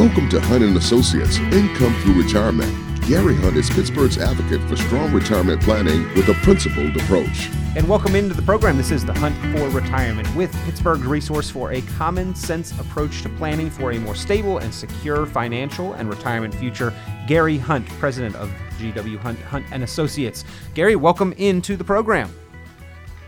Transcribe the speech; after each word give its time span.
Welcome 0.00 0.30
to 0.30 0.40
Hunt 0.40 0.64
and 0.64 0.74
Associates, 0.78 1.36
Income 1.36 1.94
Through 2.00 2.22
Retirement. 2.22 2.72
Gary 3.06 3.36
Hunt 3.36 3.54
is 3.58 3.68
Pittsburgh's 3.68 4.16
advocate 4.16 4.66
for 4.66 4.74
strong 4.74 5.12
retirement 5.12 5.60
planning 5.60 6.04
with 6.14 6.26
a 6.30 6.34
principled 6.42 6.96
approach. 6.96 7.50
And 7.76 7.86
welcome 7.86 8.16
into 8.16 8.32
the 8.32 8.40
program. 8.40 8.78
This 8.78 8.90
is 8.90 9.04
the 9.04 9.12
Hunt 9.12 9.36
for 9.54 9.68
Retirement 9.68 10.34
with 10.34 10.50
Pittsburgh's 10.64 11.02
resource 11.02 11.50
for 11.50 11.72
a 11.72 11.82
common 11.82 12.34
sense 12.34 12.72
approach 12.80 13.20
to 13.24 13.28
planning 13.28 13.68
for 13.68 13.92
a 13.92 13.98
more 13.98 14.14
stable 14.14 14.56
and 14.56 14.72
secure 14.72 15.26
financial 15.26 15.92
and 15.92 16.08
retirement 16.08 16.54
future. 16.54 16.94
Gary 17.26 17.58
Hunt, 17.58 17.86
president 17.98 18.36
of 18.36 18.50
GW 18.78 19.18
Hunt, 19.18 19.38
Hunt 19.40 19.66
and 19.70 19.84
Associates. 19.84 20.46
Gary, 20.72 20.96
welcome 20.96 21.34
into 21.34 21.76
the 21.76 21.84
program. 21.84 22.34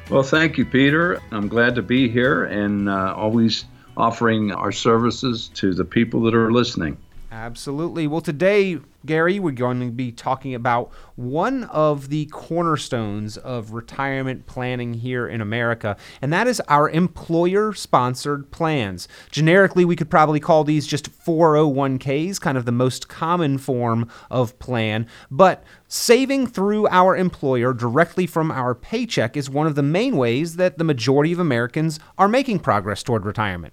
Well, 0.08 0.22
thank 0.22 0.56
you, 0.56 0.64
Peter. 0.64 1.20
I'm 1.32 1.48
glad 1.48 1.74
to 1.74 1.82
be 1.82 2.08
here 2.08 2.44
and 2.44 2.88
uh, 2.88 3.14
always 3.14 3.66
offering 3.96 4.52
our 4.52 4.72
services 4.72 5.50
to 5.54 5.74
the 5.74 5.84
people 5.84 6.22
that 6.22 6.34
are 6.34 6.52
listening. 6.52 6.96
Absolutely. 7.32 8.06
Well, 8.06 8.20
today, 8.20 8.78
Gary, 9.06 9.40
we're 9.40 9.52
going 9.52 9.80
to 9.80 9.90
be 9.90 10.12
talking 10.12 10.54
about 10.54 10.92
one 11.16 11.64
of 11.64 12.10
the 12.10 12.26
cornerstones 12.26 13.38
of 13.38 13.72
retirement 13.72 14.44
planning 14.44 14.92
here 14.92 15.26
in 15.26 15.40
America, 15.40 15.96
and 16.20 16.30
that 16.30 16.46
is 16.46 16.60
our 16.68 16.90
employer 16.90 17.72
sponsored 17.72 18.50
plans. 18.50 19.08
Generically, 19.30 19.86
we 19.86 19.96
could 19.96 20.10
probably 20.10 20.40
call 20.40 20.62
these 20.62 20.86
just 20.86 21.10
401ks, 21.24 22.38
kind 22.38 22.58
of 22.58 22.66
the 22.66 22.70
most 22.70 23.08
common 23.08 23.56
form 23.56 24.10
of 24.30 24.58
plan, 24.58 25.06
but 25.30 25.64
saving 25.88 26.46
through 26.46 26.86
our 26.88 27.16
employer 27.16 27.72
directly 27.72 28.26
from 28.26 28.50
our 28.50 28.74
paycheck 28.74 29.38
is 29.38 29.48
one 29.48 29.66
of 29.66 29.74
the 29.74 29.82
main 29.82 30.18
ways 30.18 30.56
that 30.56 30.76
the 30.76 30.84
majority 30.84 31.32
of 31.32 31.38
Americans 31.38 31.98
are 32.18 32.28
making 32.28 32.58
progress 32.58 33.02
toward 33.02 33.24
retirement. 33.24 33.72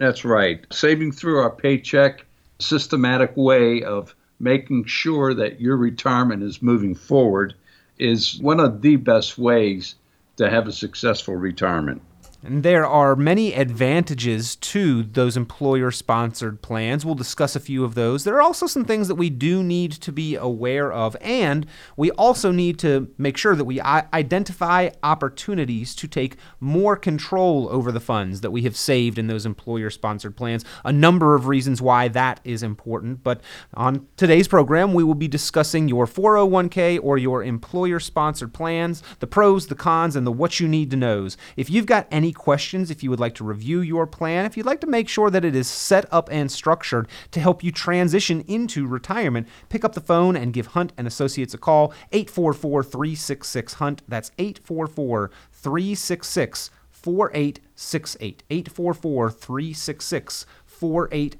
That's 0.00 0.24
right. 0.24 0.66
Saving 0.72 1.12
through 1.12 1.40
our 1.40 1.50
paycheck 1.50 2.24
systematic 2.58 3.36
way 3.36 3.82
of 3.82 4.14
making 4.38 4.86
sure 4.86 5.34
that 5.34 5.60
your 5.60 5.76
retirement 5.76 6.42
is 6.42 6.62
moving 6.62 6.94
forward 6.94 7.54
is 7.98 8.40
one 8.40 8.60
of 8.60 8.80
the 8.80 8.96
best 8.96 9.36
ways 9.36 9.96
to 10.38 10.48
have 10.48 10.66
a 10.66 10.72
successful 10.72 11.36
retirement. 11.36 12.00
And 12.42 12.62
there 12.62 12.86
are 12.86 13.14
many 13.16 13.52
advantages 13.52 14.56
to 14.56 15.02
those 15.02 15.36
employer 15.36 15.90
sponsored 15.90 16.62
plans. 16.62 17.04
We'll 17.04 17.14
discuss 17.14 17.54
a 17.54 17.60
few 17.60 17.84
of 17.84 17.94
those. 17.94 18.24
There 18.24 18.36
are 18.36 18.42
also 18.42 18.66
some 18.66 18.84
things 18.84 19.08
that 19.08 19.16
we 19.16 19.28
do 19.28 19.62
need 19.62 19.92
to 19.92 20.10
be 20.10 20.36
aware 20.36 20.90
of, 20.90 21.16
and 21.20 21.66
we 21.96 22.10
also 22.12 22.50
need 22.50 22.78
to 22.78 23.12
make 23.18 23.36
sure 23.36 23.54
that 23.54 23.64
we 23.64 23.78
identify 23.80 24.88
opportunities 25.02 25.94
to 25.96 26.08
take 26.08 26.36
more 26.60 26.96
control 26.96 27.68
over 27.70 27.92
the 27.92 28.00
funds 28.00 28.40
that 28.40 28.50
we 28.50 28.62
have 28.62 28.76
saved 28.76 29.18
in 29.18 29.26
those 29.26 29.44
employer 29.44 29.90
sponsored 29.90 30.34
plans. 30.34 30.64
A 30.84 30.92
number 30.92 31.34
of 31.34 31.46
reasons 31.46 31.82
why 31.82 32.08
that 32.08 32.40
is 32.42 32.62
important. 32.62 33.22
But 33.22 33.42
on 33.74 34.06
today's 34.16 34.48
program, 34.48 34.94
we 34.94 35.04
will 35.04 35.14
be 35.14 35.28
discussing 35.28 35.88
your 35.88 36.06
401k 36.06 37.00
or 37.02 37.18
your 37.18 37.44
employer 37.44 38.00
sponsored 38.00 38.54
plans, 38.54 39.02
the 39.18 39.26
pros, 39.26 39.66
the 39.66 39.74
cons, 39.74 40.16
and 40.16 40.26
the 40.26 40.32
what 40.32 40.58
you 40.58 40.66
need 40.66 40.90
to 40.92 40.96
knows. 40.96 41.36
If 41.56 41.68
you've 41.68 41.86
got 41.86 42.06
any 42.10 42.29
questions, 42.32 42.90
if 42.90 43.02
you 43.02 43.10
would 43.10 43.20
like 43.20 43.34
to 43.36 43.44
review 43.44 43.80
your 43.80 44.06
plan, 44.06 44.46
if 44.46 44.56
you'd 44.56 44.66
like 44.66 44.80
to 44.80 44.86
make 44.86 45.08
sure 45.08 45.30
that 45.30 45.44
it 45.44 45.54
is 45.54 45.68
set 45.68 46.06
up 46.12 46.28
and 46.30 46.50
structured 46.50 47.08
to 47.30 47.40
help 47.40 47.62
you 47.62 47.72
transition 47.72 48.42
into 48.46 48.86
retirement, 48.86 49.46
pick 49.68 49.84
up 49.84 49.94
the 49.94 50.00
phone 50.00 50.36
and 50.36 50.52
give 50.52 50.68
Hunt 50.68 50.92
and 50.96 51.06
Associates 51.06 51.54
a 51.54 51.58
call 51.58 51.92
844 52.12 52.84
366 52.84 53.74
Hunt. 53.74 54.02
That's 54.08 54.30
844 54.38 55.30
366 55.52 56.70
4868. 56.90 58.42
844 58.50 59.30
366 59.30 60.46
4868. 60.66 61.36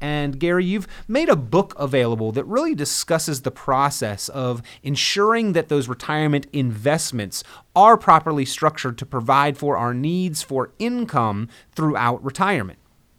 And 0.00 0.38
Gary, 0.38 0.64
you've 0.64 0.86
made 1.08 1.28
a 1.28 1.36
book 1.36 1.74
available 1.78 2.32
that 2.32 2.44
really 2.44 2.74
discusses 2.74 3.42
the 3.42 3.50
process 3.50 4.28
of 4.28 4.62
ensuring 4.82 5.52
that 5.54 5.68
those 5.68 5.88
retirement 5.88 6.46
investments 6.52 7.42
are 7.74 7.96
properly 7.96 8.44
structured 8.44 8.98
to 8.98 9.06
provide 9.06 9.56
for 9.56 9.76
our 9.76 9.94
needs 9.94 10.42
for 10.42 10.70
income 10.78 11.48
throughout 11.72 12.22
retirement. 12.22 12.78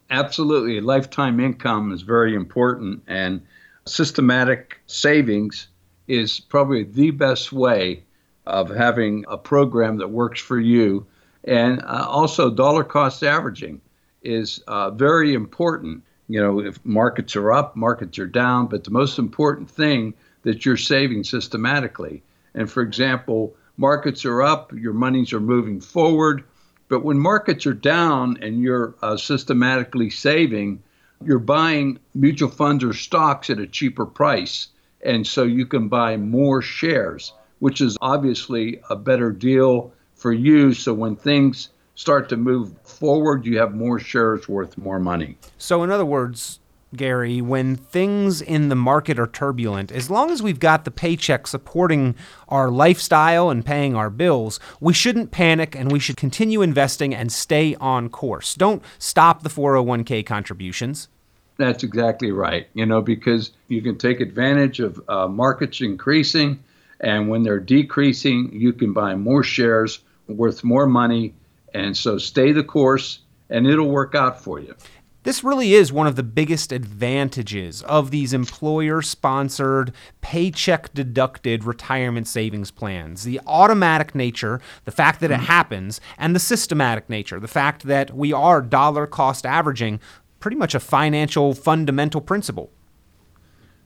Absolutely. 0.09 0.79
Lifetime 0.79 1.39
income 1.39 1.91
is 1.91 2.01
very 2.03 2.33
important, 2.35 3.03
and 3.07 3.41
systematic 3.85 4.79
savings 4.85 5.67
is 6.07 6.39
probably 6.39 6.83
the 6.83 7.11
best 7.11 7.51
way 7.51 8.03
of 8.45 8.69
having 8.69 9.25
a 9.27 9.37
program 9.37 9.97
that 9.97 10.09
works 10.09 10.39
for 10.39 10.59
you. 10.59 11.05
And 11.43 11.81
uh, 11.81 12.05
also, 12.07 12.49
dollar 12.49 12.83
cost 12.83 13.23
averaging 13.23 13.81
is 14.27 14.61
uh, 14.67 14.91
very 14.91 15.33
important. 15.33 16.03
You 16.27 16.41
know, 16.41 16.59
if 16.59 16.83
markets 16.85 17.35
are 17.37 17.53
up, 17.53 17.75
markets 17.75 18.19
are 18.19 18.27
down, 18.27 18.67
but 18.67 18.83
the 18.83 18.91
most 18.91 19.17
important 19.17 19.69
thing 19.69 20.13
that 20.43 20.65
you're 20.65 20.77
saving 20.77 21.23
systematically. 21.23 22.21
And 22.53 22.69
for 22.69 22.81
example, 22.81 23.55
markets 23.77 24.25
are 24.25 24.41
up, 24.41 24.73
your 24.73 24.93
monies 24.93 25.31
are 25.31 25.39
moving 25.39 25.79
forward. 25.79 26.43
But 26.89 27.03
when 27.03 27.19
markets 27.19 27.65
are 27.65 27.73
down 27.73 28.37
and 28.41 28.61
you're 28.61 28.95
uh, 29.01 29.17
systematically 29.17 30.09
saving, 30.09 30.83
you're 31.23 31.39
buying 31.39 31.99
mutual 32.13 32.49
funds 32.49 32.83
or 32.83 32.93
stocks 32.93 33.49
at 33.49 33.59
a 33.59 33.67
cheaper 33.67 34.05
price. 34.05 34.67
And 35.03 35.25
so 35.25 35.43
you 35.43 35.65
can 35.65 35.87
buy 35.87 36.17
more 36.17 36.61
shares, 36.61 37.33
which 37.59 37.81
is 37.81 37.97
obviously 38.01 38.81
a 38.89 38.95
better 38.95 39.31
deal 39.31 39.93
for 40.15 40.33
you. 40.33 40.73
So 40.73 40.93
when 40.93 41.15
things 41.15 41.69
start 41.97 42.29
to 42.29 42.37
move 42.37 42.71
forward, 42.83 43.45
you 43.45 43.57
have 43.57 43.75
more 43.75 43.99
shares 43.99 44.47
worth 44.47 44.77
more 44.77 44.99
money. 44.99 45.35
So, 45.57 45.83
in 45.83 45.91
other 45.91 46.05
words, 46.05 46.59
Gary, 46.95 47.41
when 47.41 47.75
things 47.75 48.39
in 48.39 48.69
the 48.69 48.75
market 48.75 49.19
are 49.19 49.27
turbulent, 49.27 49.91
as 49.91 50.09
long 50.09 50.29
as 50.29 50.41
we've 50.41 50.59
got 50.59 50.85
the 50.85 50.91
paycheck 50.91 51.47
supporting 51.47 52.15
our 52.47 52.69
lifestyle 52.69 53.49
and 53.49 53.65
paying 53.65 53.95
our 53.95 54.11
bills, 54.11 54.59
we 54.79 54.93
shouldn't 54.93 55.31
panic 55.31 55.75
and 55.75 55.91
we 55.91 55.99
should 55.99 56.15
continue 56.15 56.61
investing 56.61 57.13
and 57.13 57.31
stay 57.31 57.75
on 57.75 58.09
course. 58.09 58.55
Don't 58.55 58.83
stop 58.99 59.41
the 59.41 59.49
401k 59.49 60.25
contributions. 60.25 61.09
That's 61.57 61.83
exactly 61.83 62.31
right. 62.31 62.67
You 62.75 62.85
know, 62.85 63.01
because 63.01 63.51
you 63.69 63.81
can 63.81 63.97
take 63.97 64.21
advantage 64.21 64.79
of 64.79 65.01
uh, 65.09 65.27
markets 65.27 65.81
increasing, 65.81 66.63
and 66.99 67.27
when 67.27 67.41
they're 67.41 67.59
decreasing, 67.59 68.51
you 68.53 68.71
can 68.71 68.93
buy 68.93 69.15
more 69.15 69.43
shares 69.43 69.99
worth 70.27 70.63
more 70.63 70.85
money 70.85 71.33
and 71.73 71.95
so 71.95 72.17
stay 72.17 72.51
the 72.51 72.63
course 72.63 73.19
and 73.49 73.67
it'll 73.67 73.89
work 73.89 74.15
out 74.15 74.41
for 74.41 74.59
you. 74.59 74.75
This 75.23 75.43
really 75.43 75.73
is 75.73 75.91
one 75.91 76.07
of 76.07 76.15
the 76.15 76.23
biggest 76.23 76.71
advantages 76.71 77.83
of 77.83 78.11
these 78.11 78.31
employer 78.31 79.01
sponsored, 79.01 79.91
paycheck 80.21 80.93
deducted 80.93 81.65
retirement 81.65 82.29
savings 82.29 82.71
plans. 82.71 83.25
The 83.25 83.41
automatic 83.45 84.15
nature, 84.15 84.61
the 84.85 84.91
fact 84.91 85.19
that 85.19 85.31
it 85.31 85.35
mm-hmm. 85.35 85.43
happens, 85.43 85.99
and 86.17 86.33
the 86.33 86.39
systematic 86.39 87.09
nature, 87.09 87.41
the 87.41 87.47
fact 87.49 87.83
that 87.83 88.15
we 88.15 88.31
are 88.31 88.61
dollar 88.61 89.05
cost 89.05 89.45
averaging 89.45 89.99
pretty 90.39 90.55
much 90.55 90.73
a 90.73 90.79
financial 90.79 91.53
fundamental 91.53 92.21
principle. 92.21 92.69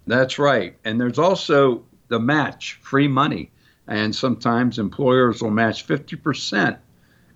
That's 0.06 0.38
right. 0.38 0.78
And 0.86 1.02
there's 1.02 1.18
also 1.18 1.84
the 2.10 2.20
match, 2.20 2.78
free 2.84 3.08
money. 3.08 3.50
And 3.88 4.16
sometimes 4.16 4.78
employers 4.78 5.42
will 5.42 5.50
match 5.50 5.88
50% 5.88 6.78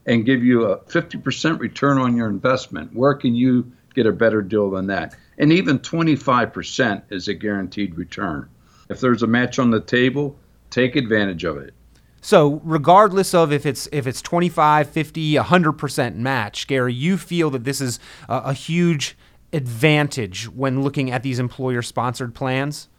and 0.06 0.26
give 0.26 0.44
you 0.44 0.66
a 0.66 0.78
50% 0.78 1.60
return 1.60 1.98
on 1.98 2.16
your 2.16 2.30
investment. 2.30 2.94
Where 2.94 3.14
can 3.14 3.36
you 3.36 3.72
get 3.94 4.06
a 4.06 4.12
better 4.12 4.42
deal 4.42 4.70
than 4.70 4.88
that? 4.88 5.16
And 5.38 5.52
even 5.52 5.80
25% 5.80 7.04
is 7.10 7.28
a 7.28 7.34
guaranteed 7.34 7.96
return. 7.98 8.50
If 8.90 9.00
there's 9.00 9.24
a 9.24 9.28
match 9.28 9.58
on 9.60 9.72
the 9.72 9.82
table, 9.82 10.38
take 10.70 10.96
advantage 10.96 11.44
of 11.44 11.58
it. 11.58 11.74
So, 12.22 12.60
regardless 12.64 13.36
of 13.36 13.54
if 13.54 13.68
it's 13.68 13.88
if 13.92 14.08
it's 14.08 14.20
25, 14.20 14.90
50, 14.90 15.36
100% 15.36 16.16
match, 16.16 16.66
Gary, 16.66 16.94
you 16.94 17.18
feel 17.18 17.52
that 17.52 17.66
this 17.66 17.80
is 17.80 18.00
a, 18.28 18.38
a 18.46 18.54
huge 18.54 19.16
advantage 19.54 20.50
when 20.50 20.81
looking 20.81 21.12
at 21.12 21.22
these 21.22 21.38
employer 21.38 21.84
sponsored 21.84 22.34
plans? 22.34 22.90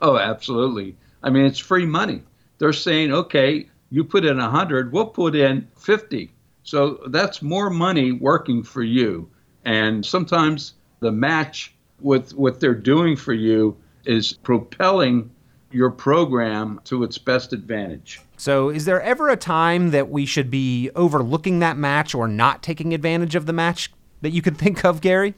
Oh, 0.00 0.18
absolutely. 0.18 0.96
I 1.22 1.30
mean, 1.30 1.44
it's 1.44 1.58
free 1.58 1.86
money. 1.86 2.22
They're 2.58 2.72
saying, 2.72 3.12
okay, 3.12 3.68
you 3.90 4.04
put 4.04 4.24
in 4.24 4.38
100, 4.38 4.92
we'll 4.92 5.06
put 5.06 5.34
in 5.34 5.68
50. 5.76 6.30
So 6.62 7.00
that's 7.08 7.40
more 7.40 7.70
money 7.70 8.12
working 8.12 8.62
for 8.62 8.82
you. 8.82 9.28
And 9.64 10.04
sometimes 10.04 10.74
the 11.00 11.12
match 11.12 11.74
with 12.00 12.34
what 12.34 12.60
they're 12.60 12.74
doing 12.74 13.16
for 13.16 13.32
you 13.32 13.76
is 14.04 14.34
propelling 14.34 15.30
your 15.70 15.90
program 15.90 16.80
to 16.84 17.02
its 17.02 17.18
best 17.18 17.52
advantage. 17.52 18.20
So, 18.36 18.70
is 18.70 18.84
there 18.84 19.02
ever 19.02 19.28
a 19.28 19.36
time 19.36 19.90
that 19.90 20.08
we 20.08 20.24
should 20.24 20.50
be 20.50 20.90
overlooking 20.94 21.58
that 21.58 21.76
match 21.76 22.14
or 22.14 22.28
not 22.28 22.62
taking 22.62 22.94
advantage 22.94 23.34
of 23.34 23.46
the 23.46 23.52
match 23.52 23.92
that 24.22 24.30
you 24.30 24.40
could 24.40 24.56
think 24.58 24.84
of, 24.84 25.00
Gary? 25.00 25.34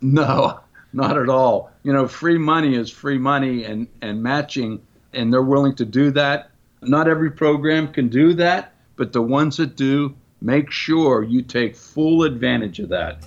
No, 0.00 0.60
not 0.92 1.18
at 1.18 1.28
all. 1.28 1.70
You 1.82 1.92
know, 1.92 2.08
free 2.08 2.38
money 2.38 2.74
is 2.74 2.90
free 2.90 3.18
money 3.18 3.64
and, 3.64 3.86
and 4.00 4.22
matching, 4.22 4.80
and 5.12 5.32
they're 5.32 5.42
willing 5.42 5.74
to 5.76 5.84
do 5.84 6.10
that 6.12 6.50
not 6.82 7.08
every 7.08 7.30
program 7.30 7.88
can 7.88 8.08
do 8.08 8.34
that, 8.34 8.74
but 8.96 9.12
the 9.12 9.22
ones 9.22 9.56
that 9.56 9.76
do, 9.76 10.14
make 10.40 10.70
sure 10.70 11.22
you 11.22 11.42
take 11.42 11.76
full 11.76 12.22
advantage 12.24 12.78
of 12.78 12.88
that. 12.90 13.26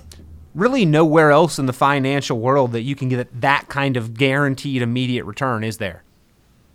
really 0.54 0.84
nowhere 0.84 1.30
else 1.30 1.58
in 1.58 1.64
the 1.64 1.72
financial 1.72 2.38
world 2.38 2.72
that 2.72 2.82
you 2.82 2.94
can 2.94 3.08
get 3.08 3.40
that 3.40 3.68
kind 3.68 3.96
of 3.96 4.14
guaranteed 4.14 4.82
immediate 4.82 5.24
return, 5.24 5.64
is 5.64 5.78
there? 5.78 6.02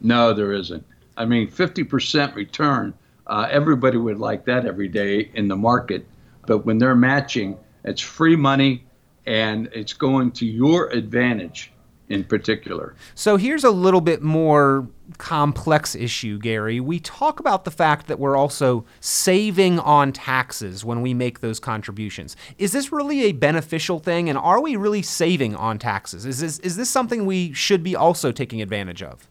No, 0.02 0.34
there 0.34 0.52
isn't. 0.52 0.84
I 1.16 1.26
mean, 1.26 1.48
50% 1.50 2.34
return, 2.36 2.94
uh, 3.28 3.48
everybody 3.52 3.98
would 3.98 4.18
like 4.20 4.46
that 4.46 4.66
every 4.66 4.88
day 4.88 5.30
in 5.34 5.48
the 5.48 5.56
market. 5.56 6.08
But 6.48 6.60
when 6.66 6.78
they're 6.80 6.96
matching, 6.96 7.58
it's 7.84 8.02
free 8.02 8.36
money 8.36 8.84
and 9.26 9.70
it's 9.74 9.94
going 9.94 10.32
to 10.34 10.46
your 10.46 10.90
advantage 10.90 11.72
in 12.10 12.24
particular. 12.24 12.96
So 13.16 13.38
here's 13.38 13.64
a 13.64 13.72
little 13.72 14.02
bit 14.02 14.22
more 14.22 14.88
complex 15.18 15.94
issue, 15.96 16.40
Gary. 16.40 16.80
We 16.80 17.00
talk 17.00 17.40
about 17.40 17.66
the 17.66 17.72
fact 17.72 18.08
that 18.08 18.20
we're 18.20 18.38
also 18.38 18.86
saving 19.00 19.80
on 19.80 20.14
taxes 20.14 20.86
when 20.86 21.02
we 21.02 21.14
make 21.14 21.40
those 21.40 21.60
contributions. 21.60 22.36
Is 22.58 22.72
this 22.72 22.92
really 22.92 23.24
a 23.24 23.32
beneficial 23.34 24.00
thing 24.00 24.30
and 24.30 24.38
are 24.38 24.62
we 24.62 24.76
really 24.76 25.02
saving 25.02 25.56
on 25.56 25.80
taxes? 25.80 26.26
Is 26.26 26.40
this 26.40 26.60
is 26.60 26.76
this 26.78 26.90
something 26.90 27.26
we 27.26 27.54
should 27.54 27.84
be 27.84 27.96
also 27.96 28.32
taking 28.32 28.62
advantage 28.62 29.04
of? 29.04 29.28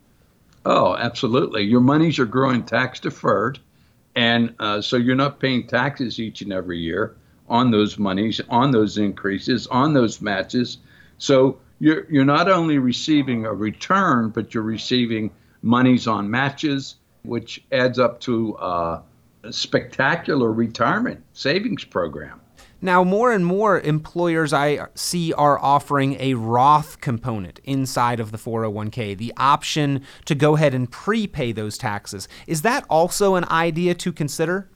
Oh, 0.65 0.97
absolutely. 0.97 1.63
Your 1.63 1.81
monies 1.81 2.19
are 2.19 2.27
growing 2.27 2.63
tax 2.63 3.01
deferred 3.01 3.59
and 4.15 4.55
uh, 4.59 4.81
so 4.81 4.97
you're 4.97 5.15
not 5.15 5.41
paying 5.41 5.67
taxes 5.67 6.19
each 6.19 6.43
and 6.43 6.53
every 6.53 6.79
year 6.79 7.17
on 7.49 7.71
those 7.71 7.99
monies, 7.99 8.41
on 8.49 8.71
those 8.71 8.99
increases, 8.99 9.67
on 9.69 9.95
those 9.95 10.21
matches. 10.21 10.79
So 11.19 11.59
you're 11.79 12.11
you're 12.11 12.25
not 12.25 12.49
only 12.49 12.79
receiving 12.79 13.45
a 13.47 13.53
return, 13.53 14.31
but 14.31 14.55
you're 14.55 14.63
receiving 14.63 15.31
monies 15.63 16.07
on 16.07 16.31
matches, 16.31 16.97
which 17.23 17.63
adds 17.73 17.99
up 17.99 18.21
to 18.21 18.57
uh, 18.57 19.03
a 19.43 19.53
spectacular 19.53 20.53
retirement 20.53 21.23
savings 21.33 21.85
program. 21.85 22.41
Now, 22.83 23.03
more 23.03 23.33
and 23.33 23.47
more 23.47 23.81
employers 23.81 24.53
I 24.53 24.87
see 24.95 25.33
are 25.33 25.59
offering 25.59 26.17
a 26.21 26.35
Roth 26.35 27.01
component 27.01 27.59
inside 27.65 28.21
of 28.21 28.33
the 28.33 28.39
401k, 28.39 29.17
the 29.17 29.33
option 29.39 30.03
to 30.27 30.35
go 30.35 30.57
ahead 30.57 30.75
and 30.75 30.91
prepay 30.91 31.53
those 31.53 31.79
taxes. 31.79 32.29
Is 32.47 32.63
that 32.63 32.85
also 32.91 33.35
an 33.35 33.47
idea 33.51 33.95
to 33.95 34.13
consider? 34.13 34.69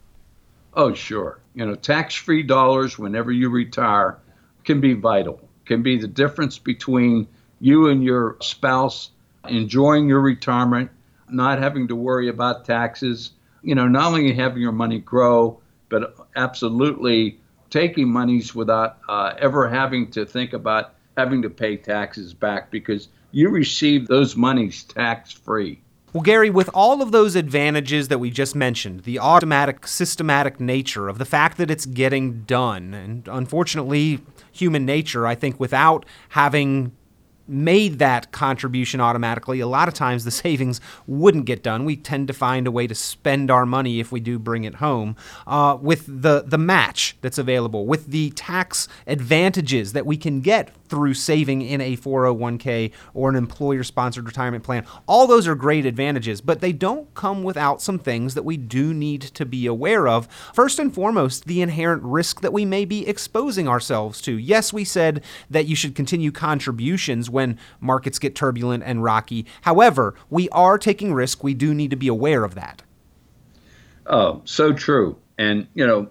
Oh, 0.75 0.95
sure. 0.95 1.41
You 1.55 1.67
know, 1.67 1.75
tax 1.75 2.15
free 2.15 2.43
dollars 2.43 2.99
whenever 2.99 3.33
you 3.33 3.51
retire 3.51 4.19
can 4.65 4.81
be 4.81 4.95
vital, 4.95 5.41
can 5.71 5.83
be 5.85 5.97
the 5.97 6.09
difference 6.09 6.59
between 6.59 7.29
you 7.61 7.87
and 7.91 8.03
your 8.03 8.37
spouse 8.41 9.13
enjoying 9.49 10.09
your 10.09 10.21
retirement, 10.21 10.91
not 11.29 11.61
having 11.61 11.87
to 11.87 11.95
worry 11.95 12.29
about 12.29 12.65
taxes, 12.65 13.31
you 13.63 13.77
know, 13.77 13.87
not 13.87 14.07
only 14.07 14.33
having 14.33 14.61
your 14.61 14.73
money 14.73 14.99
grow, 14.99 15.61
but 15.89 16.17
absolutely 16.35 17.39
taking 17.71 18.11
monies 18.11 18.53
without 18.53 18.99
uh, 19.09 19.33
ever 19.39 19.69
having 19.69 20.11
to 20.11 20.27
think 20.27 20.55
about 20.55 20.95
having 21.17 21.43
to 21.43 21.49
pay 21.49 21.77
taxes 21.77 22.35
back 22.35 22.73
because 22.73 23.07
you 23.31 23.49
receive 23.49 24.09
those 24.09 24.35
monies 24.35 24.83
tax 24.83 25.31
free. 25.31 25.81
Well, 26.13 26.23
Gary, 26.23 26.51
with 26.51 26.69
all 26.75 27.03
of 27.03 27.13
those 27.13 27.37
advantages 27.37 28.09
that 28.09 28.19
we 28.19 28.31
just 28.31 28.57
mentioned, 28.57 29.05
the 29.05 29.21
automatic, 29.21 29.87
systematic 29.87 30.59
nature 30.59 31.09
of 31.09 31.19
the 31.19 31.25
fact 31.25 31.57
that 31.59 31.71
it's 31.71 31.87
getting 31.87 32.43
done, 32.43 32.95
and 32.95 33.29
unfortunately, 33.29 34.19
human 34.51 34.85
nature, 34.85 35.25
I 35.25 35.37
think, 35.37 35.61
without 35.61 36.05
having 36.31 36.91
made 37.47 38.01
that 38.01 38.33
contribution 38.33 39.01
automatically, 39.01 39.61
a 39.61 39.69
lot 39.69 39.87
of 39.87 39.95
times 39.95 40.25
the 40.25 40.31
savings 40.33 40.81
wouldn't 41.07 41.45
get 41.45 41.63
done. 41.63 41.85
We 41.85 41.97
tend 41.97 42.27
to 42.27 42.35
find 42.35 42.67
a 42.67 42.73
way 42.73 42.89
to 42.89 42.95
spend 42.95 43.49
our 43.49 43.65
money 43.65 44.01
if 44.01 44.11
we 44.11 44.19
do 44.19 44.37
bring 44.37 44.65
it 44.65 44.77
home. 44.77 45.15
Uh, 45.47 45.79
with 45.81 46.07
the, 46.07 46.43
the 46.45 46.59
match 46.59 47.19
that's 47.21 47.39
available, 47.39 47.87
with 47.87 48.07
the 48.07 48.31
tax 48.31 48.89
advantages 49.07 49.93
that 49.93 50.07
we 50.07 50.17
can 50.17 50.41
get 50.41 50.71
through 50.91 51.15
saving 51.15 51.63
in 51.63 51.81
a 51.81 51.97
401k 51.97 52.93
or 53.15 53.31
an 53.31 53.37
employer 53.37 53.85
sponsored 53.85 54.27
retirement 54.27 54.65
plan, 54.65 54.85
all 55.07 55.27
those 55.27 55.47
are 55.47 55.55
great 55.55 55.87
advantages, 55.87 56.41
but 56.41 56.61
they 56.61 56.73
don't 56.73 57.13
come 57.15 57.43
without 57.43 57.81
some 57.81 57.99
things 57.99 58.35
that 58.35 58.45
we 58.45 58.57
do 58.57 58.93
need 58.93 59.23
to 59.23 59.47
be 59.47 59.67
aware 59.67 60.09
of. 60.09 60.29
First 60.53 60.79
and 60.79 60.93
foremost, 60.93 61.47
the 61.47 61.63
inherent 61.63 62.03
risk 62.03 62.41
that 62.41 62.53
we 62.53 62.65
may 62.65 62.85
be 62.85 63.07
exposing 63.07 63.69
ourselves 63.69 64.21
to. 64.23 64.37
Yes, 64.37 64.73
we 64.73 64.85
said 64.85 65.23
that 65.49 65.67
you 65.67 65.77
should 65.77 65.95
continue 65.95 66.33
contributions 66.33 67.31
when 67.31 67.59
markets 67.81 68.19
get 68.19 68.35
turbulent 68.35 68.83
and 68.85 69.05
rocky. 69.05 69.47
However, 69.63 70.15
we 70.29 70.49
are 70.51 70.77
taking 70.77 71.15
risk. 71.15 71.45
We 71.45 71.55
do 71.55 71.73
need 71.73 71.91
to 71.91 71.97
be 71.97 72.09
aware 72.09 72.45
of 72.45 72.55
that. 72.57 72.83
Oh, 74.07 74.43
so 74.45 74.73
true. 74.73 75.17
And, 75.39 75.69
you 75.75 75.87
know, 75.87 76.09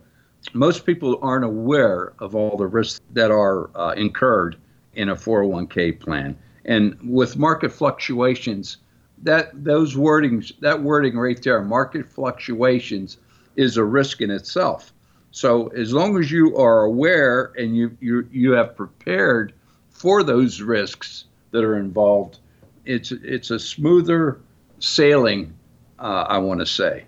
most 0.54 0.86
people 0.86 1.20
aren't 1.22 1.46
aware 1.46 2.14
of 2.20 2.34
all 2.36 2.58
the 2.58 2.66
risks 2.66 3.02
that 3.12 3.30
are 3.30 3.70
uh, 3.76 3.92
incurred 3.92 4.56
in 5.00 5.08
a 5.08 5.16
401k 5.16 5.98
plan. 5.98 6.38
And 6.66 6.98
with 7.02 7.38
market 7.38 7.72
fluctuations, 7.72 8.78
that 9.24 9.50
those 9.54 9.96
wordings, 9.96 10.52
that 10.60 10.84
wording 10.84 11.18
right 11.18 11.42
there, 11.42 11.62
market 11.62 12.06
fluctuations, 12.06 13.18
is 13.56 13.78
a 13.78 13.84
risk 13.84 14.20
in 14.20 14.30
itself. 14.30 14.92
So 15.32 15.68
as 15.68 15.94
long 15.94 16.20
as 16.20 16.30
you 16.30 16.58
are 16.58 16.84
aware 16.84 17.54
and 17.58 17.78
you 17.78 17.98
you 18.02 18.28
you 18.32 18.52
have 18.52 18.76
prepared 18.76 19.54
for 19.90 20.22
those 20.22 20.62
risks 20.62 21.26
that 21.52 21.64
are 21.64 21.78
involved, 21.78 22.40
it's 22.86 23.12
it's 23.12 23.52
a 23.52 23.60
smoother 23.60 24.42
sailing. 24.80 25.54
Uh, 25.98 26.26
I 26.28 26.38
want 26.40 26.60
to 26.60 26.66
say. 26.66 27.06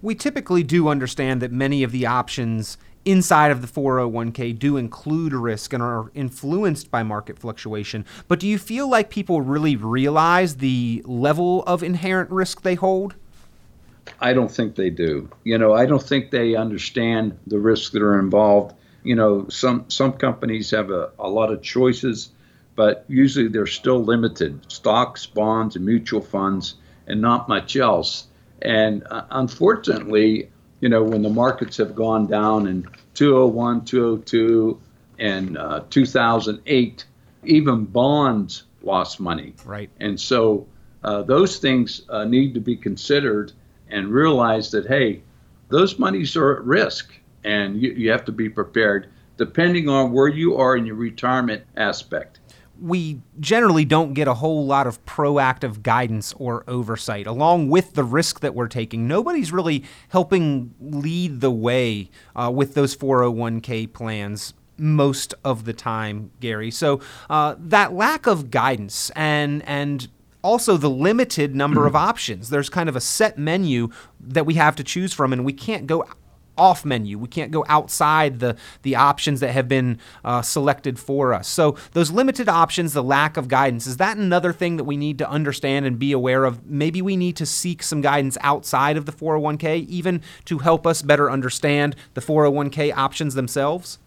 We 0.00 0.14
typically 0.14 0.62
do 0.64 0.88
understand 0.88 1.40
that 1.42 1.52
many 1.52 1.82
of 1.82 1.92
the 1.92 2.06
options 2.06 2.76
inside 3.04 3.50
of 3.50 3.60
the 3.60 3.68
401k 3.68 4.58
do 4.58 4.76
include 4.76 5.32
risk 5.32 5.72
and 5.72 5.82
are 5.82 6.10
influenced 6.14 6.90
by 6.90 7.02
market 7.02 7.38
fluctuation. 7.38 8.04
But 8.28 8.40
do 8.40 8.46
you 8.46 8.58
feel 8.58 8.88
like 8.88 9.10
people 9.10 9.40
really 9.40 9.76
realize 9.76 10.56
the 10.56 11.02
level 11.04 11.62
of 11.64 11.82
inherent 11.82 12.30
risk 12.30 12.62
they 12.62 12.74
hold? 12.74 13.14
I 14.20 14.32
don't 14.32 14.50
think 14.50 14.74
they 14.74 14.90
do. 14.90 15.28
You 15.44 15.58
know, 15.58 15.74
I 15.74 15.86
don't 15.86 16.02
think 16.02 16.30
they 16.30 16.54
understand 16.54 17.38
the 17.46 17.58
risks 17.58 17.90
that 17.90 18.02
are 18.02 18.18
involved. 18.18 18.74
You 19.04 19.16
know, 19.16 19.48
some 19.48 19.84
some 19.88 20.12
companies 20.12 20.70
have 20.70 20.90
a, 20.90 21.10
a 21.18 21.28
lot 21.28 21.52
of 21.52 21.62
choices 21.62 22.30
but 22.74 23.04
usually 23.08 23.48
they're 23.48 23.66
still 23.66 24.02
limited 24.02 24.60
stocks, 24.68 25.26
bonds, 25.26 25.76
and 25.76 25.84
mutual 25.84 26.20
funds, 26.20 26.74
and 27.06 27.20
not 27.20 27.48
much 27.48 27.76
else. 27.76 28.26
And 28.62 29.04
uh, 29.10 29.24
unfortunately, 29.30 30.50
you 30.82 30.88
know, 30.88 31.02
when 31.02 31.22
the 31.22 31.30
markets 31.30 31.76
have 31.76 31.94
gone 31.94 32.26
down 32.26 32.66
in 32.66 32.86
201, 33.14 33.84
202, 33.84 34.80
and 35.20 35.56
uh, 35.56 35.84
2008, 35.88 37.04
even 37.44 37.84
bonds 37.84 38.64
lost 38.82 39.20
money. 39.20 39.54
Right. 39.64 39.88
And 40.00 40.20
so 40.20 40.66
uh, 41.04 41.22
those 41.22 41.58
things 41.58 42.02
uh, 42.08 42.24
need 42.24 42.52
to 42.54 42.60
be 42.60 42.76
considered 42.76 43.52
and 43.90 44.08
realize 44.08 44.72
that, 44.72 44.86
hey, 44.86 45.22
those 45.68 46.00
monies 46.00 46.34
are 46.36 46.56
at 46.56 46.64
risk 46.64 47.14
and 47.44 47.80
you, 47.80 47.92
you 47.92 48.10
have 48.10 48.24
to 48.24 48.32
be 48.32 48.48
prepared 48.48 49.08
depending 49.36 49.88
on 49.88 50.12
where 50.12 50.28
you 50.28 50.56
are 50.56 50.76
in 50.76 50.84
your 50.84 50.96
retirement 50.96 51.62
aspect 51.76 52.40
we 52.82 53.20
generally 53.38 53.84
don't 53.84 54.12
get 54.12 54.26
a 54.26 54.34
whole 54.34 54.66
lot 54.66 54.88
of 54.88 55.04
proactive 55.06 55.82
guidance 55.82 56.34
or 56.36 56.64
oversight. 56.66 57.28
Along 57.28 57.68
with 57.70 57.94
the 57.94 58.02
risk 58.02 58.40
that 58.40 58.54
we're 58.54 58.68
taking, 58.68 59.06
nobody's 59.06 59.52
really 59.52 59.84
helping 60.08 60.74
lead 60.80 61.40
the 61.40 61.50
way 61.50 62.10
uh, 62.34 62.50
with 62.52 62.74
those 62.74 62.96
401k 62.96 63.92
plans 63.92 64.54
most 64.76 65.32
of 65.44 65.64
the 65.64 65.72
time, 65.72 66.32
Gary. 66.40 66.72
So 66.72 67.00
uh, 67.30 67.54
that 67.58 67.92
lack 67.92 68.26
of 68.26 68.50
guidance 68.50 69.10
and 69.14 69.62
and 69.66 70.08
also 70.42 70.76
the 70.76 70.90
limited 70.90 71.54
number 71.54 71.86
of 71.86 71.94
options. 71.94 72.50
There's 72.50 72.68
kind 72.68 72.88
of 72.88 72.96
a 72.96 73.00
set 73.00 73.38
menu 73.38 73.90
that 74.18 74.44
we 74.44 74.54
have 74.54 74.74
to 74.74 74.82
choose 74.82 75.12
from, 75.12 75.32
and 75.32 75.44
we 75.44 75.52
can't 75.52 75.86
go 75.86 76.04
off 76.56 76.84
menu. 76.84 77.18
We 77.18 77.28
can't 77.28 77.50
go 77.50 77.64
outside 77.68 78.40
the, 78.40 78.56
the 78.82 78.96
options 78.96 79.40
that 79.40 79.52
have 79.52 79.68
been 79.68 79.98
uh, 80.24 80.42
selected 80.42 80.98
for 80.98 81.32
us. 81.32 81.48
So, 81.48 81.76
those 81.92 82.10
limited 82.10 82.48
options, 82.48 82.92
the 82.92 83.02
lack 83.02 83.36
of 83.36 83.48
guidance, 83.48 83.86
is 83.86 83.96
that 83.96 84.16
another 84.16 84.52
thing 84.52 84.76
that 84.76 84.84
we 84.84 84.96
need 84.96 85.18
to 85.18 85.28
understand 85.28 85.86
and 85.86 85.98
be 85.98 86.12
aware 86.12 86.44
of? 86.44 86.66
Maybe 86.66 87.00
we 87.00 87.16
need 87.16 87.36
to 87.36 87.46
seek 87.46 87.82
some 87.82 88.00
guidance 88.00 88.36
outside 88.40 88.96
of 88.96 89.06
the 89.06 89.12
401k, 89.12 89.86
even 89.88 90.22
to 90.44 90.58
help 90.58 90.86
us 90.86 91.02
better 91.02 91.30
understand 91.30 91.96
the 92.14 92.20
401k 92.20 92.94
options 92.94 93.34
themselves? 93.34 93.98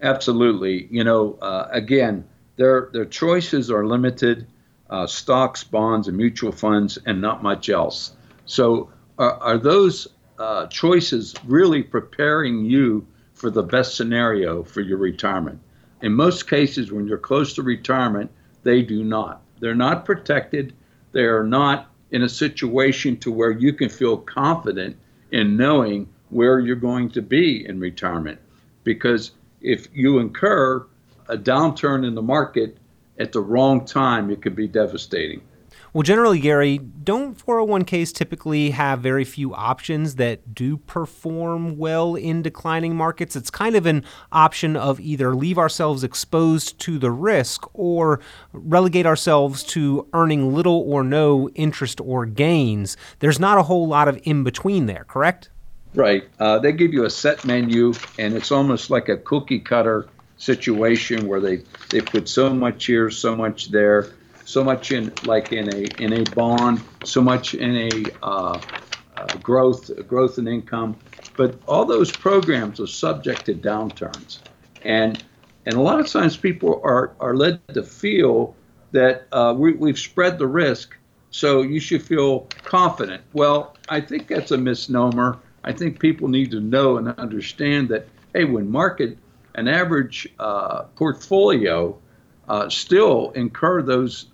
Absolutely. 0.00 0.86
You 0.90 1.02
know, 1.02 1.38
uh, 1.42 1.68
again, 1.70 2.24
their, 2.56 2.88
their 2.92 3.04
choices 3.04 3.70
are 3.70 3.84
limited 3.84 4.46
uh, 4.90 5.06
stocks, 5.06 5.64
bonds, 5.64 6.08
and 6.08 6.16
mutual 6.16 6.52
funds, 6.52 6.98
and 7.04 7.20
not 7.20 7.42
much 7.42 7.68
else. 7.68 8.12
So, 8.46 8.90
are, 9.18 9.34
are 9.34 9.58
those 9.58 10.08
uh, 10.38 10.66
choices 10.68 11.34
really 11.44 11.82
preparing 11.82 12.64
you 12.64 13.06
for 13.34 13.50
the 13.50 13.62
best 13.62 13.96
scenario 13.96 14.62
for 14.62 14.80
your 14.80 14.98
retirement. 14.98 15.60
In 16.02 16.12
most 16.12 16.48
cases, 16.48 16.92
when 16.92 17.06
you're 17.06 17.18
close 17.18 17.54
to 17.54 17.62
retirement, 17.62 18.30
they 18.62 18.82
do 18.82 19.04
not. 19.04 19.42
They're 19.60 19.74
not 19.74 20.04
protected. 20.04 20.74
They 21.12 21.24
are 21.24 21.44
not 21.44 21.90
in 22.10 22.22
a 22.22 22.28
situation 22.28 23.16
to 23.18 23.32
where 23.32 23.50
you 23.50 23.72
can 23.72 23.88
feel 23.88 24.16
confident 24.16 24.96
in 25.32 25.56
knowing 25.56 26.08
where 26.30 26.58
you're 26.58 26.76
going 26.76 27.10
to 27.10 27.22
be 27.22 27.66
in 27.66 27.80
retirement. 27.80 28.38
Because 28.84 29.32
if 29.60 29.88
you 29.92 30.18
incur 30.18 30.86
a 31.28 31.36
downturn 31.36 32.06
in 32.06 32.14
the 32.14 32.22
market 32.22 32.78
at 33.18 33.32
the 33.32 33.40
wrong 33.40 33.84
time, 33.84 34.30
it 34.30 34.40
could 34.40 34.56
be 34.56 34.68
devastating. 34.68 35.42
Well, 35.92 36.02
generally, 36.02 36.38
Gary, 36.38 36.78
don't 36.78 37.36
401ks 37.36 38.12
typically 38.12 38.70
have 38.70 39.00
very 39.00 39.24
few 39.24 39.54
options 39.54 40.16
that 40.16 40.54
do 40.54 40.76
perform 40.76 41.78
well 41.78 42.14
in 42.14 42.42
declining 42.42 42.94
markets? 42.94 43.36
It's 43.36 43.50
kind 43.50 43.74
of 43.74 43.86
an 43.86 44.04
option 44.30 44.76
of 44.76 45.00
either 45.00 45.34
leave 45.34 45.58
ourselves 45.58 46.04
exposed 46.04 46.78
to 46.80 46.98
the 46.98 47.10
risk 47.10 47.64
or 47.74 48.20
relegate 48.52 49.06
ourselves 49.06 49.62
to 49.64 50.06
earning 50.12 50.54
little 50.54 50.84
or 50.86 51.02
no 51.02 51.48
interest 51.50 52.00
or 52.00 52.26
gains. 52.26 52.96
There's 53.20 53.40
not 53.40 53.58
a 53.58 53.62
whole 53.62 53.88
lot 53.88 54.08
of 54.08 54.20
in 54.24 54.44
between 54.44 54.86
there, 54.86 55.04
correct? 55.04 55.50
Right. 55.94 56.28
Uh, 56.38 56.58
they 56.58 56.72
give 56.72 56.92
you 56.92 57.04
a 57.04 57.10
set 57.10 57.44
menu, 57.44 57.94
and 58.18 58.34
it's 58.34 58.52
almost 58.52 58.90
like 58.90 59.08
a 59.08 59.16
cookie 59.16 59.58
cutter 59.58 60.06
situation 60.36 61.26
where 61.26 61.40
they, 61.40 61.62
they 61.90 62.00
put 62.00 62.28
so 62.28 62.50
much 62.50 62.86
here, 62.86 63.10
so 63.10 63.34
much 63.34 63.70
there 63.70 64.12
so 64.48 64.64
much 64.64 64.92
in 64.92 65.12
like 65.24 65.52
in 65.52 65.68
a 65.68 66.02
in 66.02 66.14
a 66.14 66.24
bond, 66.34 66.80
so 67.04 67.20
much 67.20 67.52
in 67.52 67.76
a 67.76 67.90
uh, 68.22 68.58
uh, 69.14 69.36
growth 69.42 69.90
growth 70.08 70.38
and 70.38 70.48
income. 70.48 70.96
But 71.36 71.60
all 71.68 71.84
those 71.84 72.10
programs 72.10 72.80
are 72.80 72.86
subject 72.86 73.44
to 73.46 73.54
downturns, 73.54 74.38
and 74.82 75.22
and 75.66 75.74
a 75.74 75.80
lot 75.82 76.00
of 76.00 76.08
times 76.08 76.38
people 76.38 76.80
are 76.82 77.12
are 77.20 77.36
led 77.36 77.60
to 77.74 77.82
feel 77.82 78.56
that 78.92 79.26
uh, 79.32 79.54
we, 79.54 79.74
we've 79.74 79.98
spread 79.98 80.38
the 80.38 80.46
risk, 80.46 80.96
so 81.30 81.60
you 81.60 81.78
should 81.78 82.02
feel 82.02 82.48
confident. 82.64 83.22
Well, 83.34 83.76
I 83.90 84.00
think 84.00 84.28
that's 84.28 84.50
a 84.50 84.56
misnomer. 84.56 85.40
I 85.62 85.72
think 85.72 86.00
people 86.00 86.26
need 86.26 86.50
to 86.52 86.60
know 86.60 86.96
and 86.96 87.08
understand 87.18 87.90
that 87.90 88.08
hey, 88.32 88.44
when 88.44 88.70
market 88.70 89.18
an 89.56 89.68
average 89.68 90.26
uh, 90.38 90.84
portfolio 90.96 91.98
uh, 92.48 92.66
still 92.70 93.30
incur 93.32 93.82
those 93.82 94.26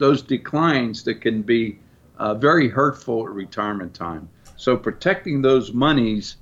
those 0.00 0.22
declines 0.22 1.04
that 1.04 1.20
can 1.20 1.42
be 1.42 1.78
uh, 2.18 2.34
very 2.34 2.68
hurtful 2.68 3.26
at 3.26 3.30
retirement 3.30 3.94
time. 3.94 4.28
So 4.56 4.76
protecting 4.76 5.42
those 5.42 5.72
monies 5.72 6.36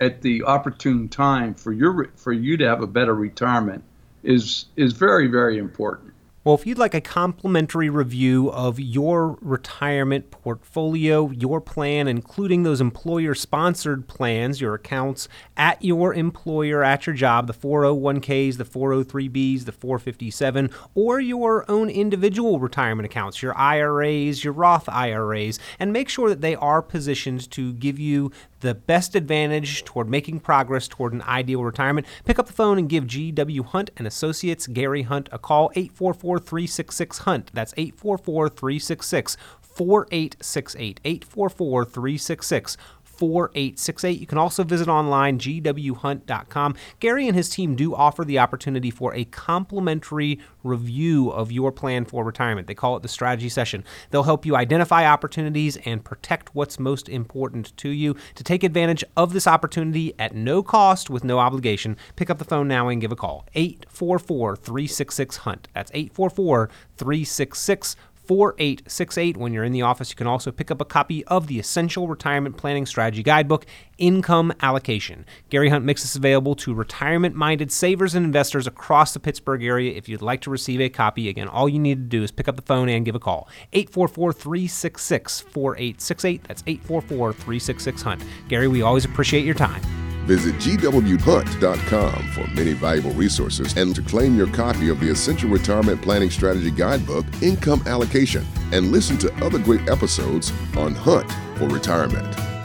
at 0.00 0.20
the 0.20 0.42
opportune 0.42 1.08
time 1.08 1.54
for 1.54 1.72
your 1.72 2.10
for 2.16 2.32
you 2.32 2.56
to 2.56 2.68
have 2.68 2.82
a 2.82 2.86
better 2.86 3.14
retirement 3.14 3.82
is 4.22 4.66
is 4.76 4.92
very 4.92 5.28
very 5.28 5.58
important. 5.58 6.12
Well, 6.48 6.54
if 6.54 6.66
you'd 6.66 6.78
like 6.78 6.94
a 6.94 7.02
complimentary 7.02 7.90
review 7.90 8.50
of 8.52 8.80
your 8.80 9.36
retirement 9.42 10.30
portfolio, 10.30 11.30
your 11.30 11.60
plan, 11.60 12.08
including 12.08 12.62
those 12.62 12.80
employer 12.80 13.34
sponsored 13.34 14.08
plans, 14.08 14.58
your 14.58 14.72
accounts 14.72 15.28
at 15.58 15.84
your 15.84 16.14
employer, 16.14 16.82
at 16.82 17.06
your 17.06 17.14
job, 17.14 17.48
the 17.48 17.52
401ks, 17.52 18.56
the 18.56 18.64
403bs, 18.64 19.66
the 19.66 19.72
457, 19.72 20.70
or 20.94 21.20
your 21.20 21.70
own 21.70 21.90
individual 21.90 22.58
retirement 22.58 23.04
accounts, 23.04 23.42
your 23.42 23.54
IRAs, 23.54 24.42
your 24.42 24.54
Roth 24.54 24.88
IRAs, 24.88 25.58
and 25.78 25.92
make 25.92 26.08
sure 26.08 26.30
that 26.30 26.40
they 26.40 26.56
are 26.56 26.80
positioned 26.80 27.50
to 27.50 27.74
give 27.74 27.98
you 27.98 28.32
the 28.60 28.74
best 28.74 29.14
advantage 29.14 29.84
toward 29.84 30.08
making 30.08 30.40
progress 30.40 30.88
toward 30.88 31.12
an 31.12 31.22
ideal 31.22 31.62
retirement, 31.64 32.06
pick 32.24 32.38
up 32.38 32.46
the 32.46 32.52
phone 32.52 32.78
and 32.78 32.88
give 32.88 33.04
GW 33.04 33.64
Hunt 33.66 33.90
and 33.96 34.06
Associates 34.06 34.66
Gary 34.66 35.02
Hunt 35.02 35.28
a 35.32 35.38
call 35.38 35.70
844-366 35.76 37.18
Hunt. 37.20 37.50
That's 37.52 37.74
844-366 37.74 39.36
4868 39.78 41.00
844-366 41.04 42.76
4868. 43.18 44.20
You 44.20 44.26
can 44.26 44.38
also 44.38 44.64
visit 44.64 44.88
online 44.88 45.38
gwhunt.com. 45.38 46.76
Gary 47.00 47.26
and 47.26 47.36
his 47.36 47.50
team 47.50 47.74
do 47.74 47.94
offer 47.94 48.24
the 48.24 48.38
opportunity 48.38 48.90
for 48.90 49.14
a 49.14 49.24
complimentary 49.24 50.38
review 50.62 51.30
of 51.30 51.50
your 51.50 51.72
plan 51.72 52.04
for 52.04 52.24
retirement. 52.24 52.66
They 52.66 52.74
call 52.74 52.96
it 52.96 53.02
the 53.02 53.08
strategy 53.08 53.48
session. 53.48 53.84
They'll 54.10 54.22
help 54.22 54.46
you 54.46 54.56
identify 54.56 55.04
opportunities 55.06 55.76
and 55.78 56.04
protect 56.04 56.54
what's 56.54 56.78
most 56.78 57.08
important 57.08 57.76
to 57.78 57.88
you. 57.88 58.14
To 58.36 58.44
take 58.44 58.62
advantage 58.62 59.02
of 59.16 59.32
this 59.32 59.46
opportunity 59.46 60.14
at 60.18 60.34
no 60.34 60.62
cost 60.62 61.10
with 61.10 61.24
no 61.24 61.38
obligation, 61.38 61.96
pick 62.16 62.30
up 62.30 62.38
the 62.38 62.44
phone 62.44 62.68
now 62.68 62.88
and 62.88 63.00
give 63.00 63.12
a 63.12 63.16
call. 63.16 63.46
844 63.54 64.56
366 64.56 65.36
Hunt. 65.38 65.68
That's 65.74 65.90
844 65.92 66.70
366 66.96 67.96
4868. 68.28 69.38
When 69.38 69.54
you're 69.54 69.64
in 69.64 69.72
the 69.72 69.82
office, 69.82 70.10
you 70.10 70.16
can 70.16 70.26
also 70.26 70.52
pick 70.52 70.70
up 70.70 70.82
a 70.82 70.84
copy 70.84 71.24
of 71.24 71.46
the 71.46 71.58
Essential 71.58 72.06
Retirement 72.06 72.58
Planning 72.58 72.84
Strategy 72.84 73.22
Guidebook, 73.22 73.64
Income 73.96 74.52
Allocation. 74.60 75.24
Gary 75.48 75.70
Hunt 75.70 75.86
makes 75.86 76.02
this 76.02 76.14
available 76.14 76.54
to 76.56 76.74
retirement 76.74 77.34
minded 77.34 77.72
savers 77.72 78.14
and 78.14 78.26
investors 78.26 78.66
across 78.66 79.14
the 79.14 79.20
Pittsburgh 79.20 79.64
area. 79.64 79.96
If 79.96 80.10
you'd 80.10 80.20
like 80.20 80.42
to 80.42 80.50
receive 80.50 80.80
a 80.80 80.90
copy, 80.90 81.30
again, 81.30 81.48
all 81.48 81.70
you 81.70 81.78
need 81.78 81.96
to 81.96 82.18
do 82.18 82.22
is 82.22 82.30
pick 82.30 82.48
up 82.48 82.56
the 82.56 82.62
phone 82.62 82.90
and 82.90 83.04
give 83.04 83.14
a 83.14 83.20
call. 83.20 83.48
844 83.72 84.34
366 84.34 85.40
4868. 85.40 86.44
That's 86.44 86.62
844 86.66 87.32
366 87.32 88.02
Hunt. 88.02 88.22
Gary, 88.48 88.68
we 88.68 88.82
always 88.82 89.06
appreciate 89.06 89.46
your 89.46 89.54
time. 89.54 90.07
Visit 90.28 90.56
gwhunt.com 90.56 92.28
for 92.32 92.46
many 92.48 92.74
valuable 92.74 93.12
resources 93.12 93.74
and 93.78 93.94
to 93.94 94.02
claim 94.02 94.36
your 94.36 94.46
copy 94.48 94.90
of 94.90 95.00
the 95.00 95.08
Essential 95.08 95.48
Retirement 95.48 96.02
Planning 96.02 96.28
Strategy 96.28 96.70
Guidebook, 96.70 97.24
Income 97.40 97.82
Allocation, 97.86 98.44
and 98.72 98.92
listen 98.92 99.16
to 99.18 99.34
other 99.42 99.58
great 99.58 99.88
episodes 99.88 100.52
on 100.76 100.94
Hunt 100.94 101.32
for 101.56 101.66
Retirement 101.68 102.57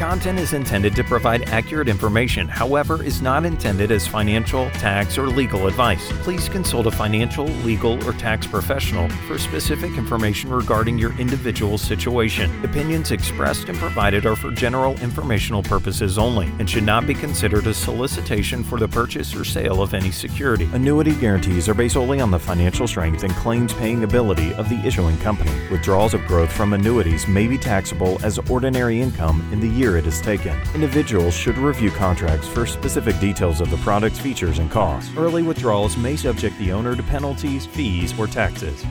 content 0.00 0.38
is 0.38 0.54
intended 0.54 0.96
to 0.96 1.04
provide 1.04 1.46
accurate 1.50 1.86
information, 1.86 2.48
however, 2.48 3.02
is 3.02 3.20
not 3.20 3.44
intended 3.44 3.92
as 3.92 4.06
financial, 4.06 4.70
tax, 4.70 5.18
or 5.18 5.26
legal 5.26 5.66
advice. 5.66 6.10
Please 6.22 6.48
consult 6.48 6.86
a 6.86 6.90
financial, 6.90 7.44
legal, 7.68 8.02
or 8.08 8.14
tax 8.14 8.46
professional 8.46 9.10
for 9.28 9.38
specific 9.38 9.92
information 9.98 10.48
regarding 10.48 10.96
your 10.96 11.12
individual 11.20 11.76
situation. 11.76 12.50
Opinions 12.64 13.10
expressed 13.10 13.68
and 13.68 13.76
provided 13.76 14.24
are 14.24 14.36
for 14.36 14.50
general 14.52 14.98
informational 15.00 15.62
purposes 15.62 16.16
only 16.16 16.46
and 16.58 16.70
should 16.70 16.84
not 16.84 17.06
be 17.06 17.12
considered 17.12 17.66
a 17.66 17.74
solicitation 17.74 18.64
for 18.64 18.78
the 18.78 18.88
purchase 18.88 19.34
or 19.34 19.44
sale 19.44 19.82
of 19.82 19.92
any 19.92 20.10
security. 20.10 20.64
Annuity 20.72 21.14
guarantees 21.16 21.68
are 21.68 21.74
based 21.74 21.92
solely 21.92 22.20
on 22.20 22.30
the 22.30 22.38
financial 22.38 22.88
strength 22.88 23.22
and 23.22 23.34
claims 23.34 23.74
paying 23.74 24.02
ability 24.02 24.54
of 24.54 24.66
the 24.70 24.80
issuing 24.82 25.18
company. 25.18 25.52
Withdrawals 25.70 26.14
of 26.14 26.24
growth 26.24 26.50
from 26.50 26.72
annuities 26.72 27.28
may 27.28 27.46
be 27.46 27.58
taxable 27.58 28.18
as 28.24 28.38
ordinary 28.48 29.02
income 29.02 29.46
in 29.52 29.60
the 29.60 29.68
year 29.68 29.89
year 29.90 29.98
it 29.98 30.06
is 30.06 30.20
taken. 30.20 30.56
Individuals 30.74 31.34
should 31.34 31.58
review 31.58 31.90
contracts 31.90 32.46
for 32.46 32.66
specific 32.66 33.18
details 33.18 33.60
of 33.60 33.70
the 33.70 33.76
product's 33.78 34.18
features 34.18 34.58
and 34.58 34.70
costs. 34.70 35.10
Early 35.16 35.42
withdrawals 35.42 35.96
may 35.96 36.16
subject 36.16 36.56
the 36.58 36.72
owner 36.72 36.94
to 36.94 37.02
penalties, 37.02 37.66
fees, 37.66 38.16
or 38.18 38.26
taxes. 38.26 38.84